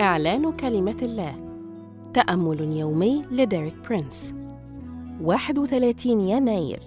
[0.00, 1.34] إعلان كلمة الله.
[2.14, 4.34] تأمل يومي لديريك برينس.
[5.22, 6.82] 31 يناير.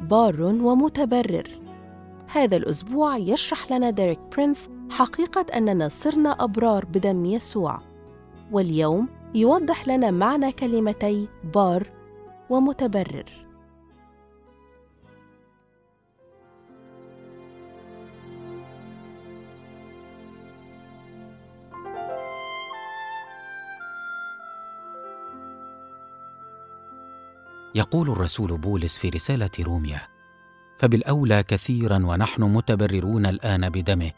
[0.00, 1.48] بار ومتبرر.
[2.32, 7.80] هذا الأسبوع يشرح لنا ديريك برينس حقيقة أننا صرنا أبرار بدم يسوع.
[8.52, 11.90] واليوم يوضح لنا معنى كلمتي بار
[12.50, 13.47] ومتبرر.
[27.74, 30.00] يقول الرسول بولس في رسالة روميا
[30.78, 34.10] فبالأولى كثيرا ونحن متبررون الآن بدمه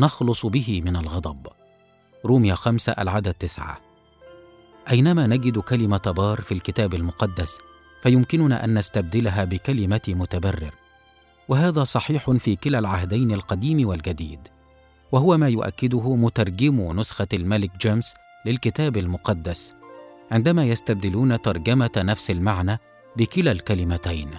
[0.00, 1.46] نخلص به من الغضب.
[2.24, 3.80] روميا خمسة العدد تسعة.
[4.90, 7.58] أينما نجد كلمة بار في الكتاب المقدس
[8.02, 10.74] فيمكننا أن نستبدلها بكلمة متبرر
[11.48, 14.40] وهذا صحيح في كلا العهدين القديم والجديد
[15.12, 18.14] وهو ما يؤكده مترجمو نسخة الملك جيمس
[18.46, 19.74] للكتاب المقدس
[20.30, 22.78] عندما يستبدلون ترجمة نفس المعنى
[23.16, 24.30] بكلا الكلمتين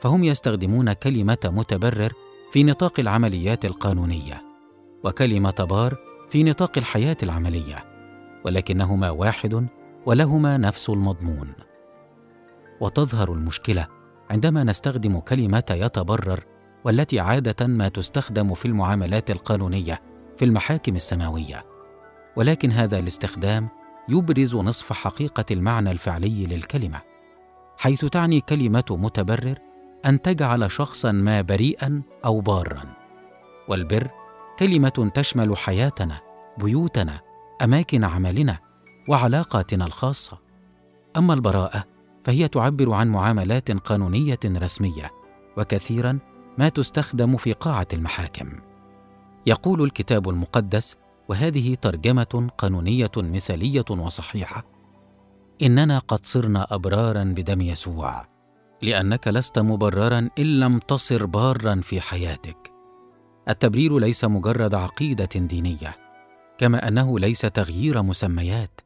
[0.00, 2.12] فهم يستخدمون كلمة متبرر
[2.52, 4.42] في نطاق العمليات القانونية
[5.04, 5.96] وكلمة بار
[6.30, 7.84] في نطاق الحياة العملية
[8.44, 9.66] ولكنهما واحد
[10.06, 11.52] ولهما نفس المضمون.
[12.80, 13.86] وتظهر المشكلة
[14.30, 16.44] عندما نستخدم كلمة يتبرر
[16.84, 20.02] والتي عادة ما تستخدم في المعاملات القانونية
[20.36, 21.64] في المحاكم السماوية
[22.36, 23.68] ولكن هذا الاستخدام
[24.08, 27.09] يبرز نصف حقيقة المعنى الفعلي للكلمة.
[27.80, 29.58] حيث تعني كلمة متبرر
[30.06, 32.82] أن تجعل شخصا ما بريئا أو بارا.
[33.68, 34.10] والبر
[34.58, 36.20] كلمة تشمل حياتنا
[36.58, 37.20] بيوتنا
[37.62, 38.58] أماكن عملنا
[39.08, 40.38] وعلاقاتنا الخاصة.
[41.16, 41.84] أما البراءة
[42.24, 45.10] فهي تعبر عن معاملات قانونية رسمية
[45.56, 46.18] وكثيرا
[46.58, 48.52] ما تستخدم في قاعة المحاكم.
[49.46, 50.96] يقول الكتاب المقدس
[51.28, 54.79] وهذه ترجمة قانونية مثالية وصحيحة
[55.62, 58.26] إننا قد صرنا أبرارا بدم يسوع
[58.82, 62.72] لأنك لست مبررا إن لم تصر بارا في حياتك.
[63.48, 65.96] التبرير ليس مجرد عقيدة دينية
[66.58, 68.80] كما أنه ليس تغيير مسميات.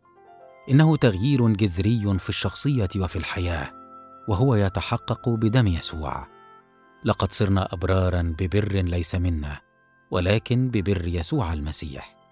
[0.71, 3.71] إنه تغيير جذري في الشخصية وفي الحياة
[4.29, 6.27] وهو يتحقق بدم يسوع.
[7.05, 9.61] لقد صرنا أبرارا ببر ليس منا
[10.11, 12.24] ولكن ببر يسوع المسيح.